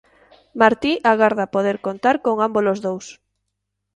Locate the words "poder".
1.55-1.77